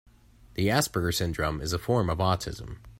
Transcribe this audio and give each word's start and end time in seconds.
The 0.55 0.65
Asperger 0.69 1.13
syndrome 1.13 1.61
is 1.61 1.73
a 1.73 1.77
form 1.77 2.09
of 2.09 2.17
autism. 2.17 2.77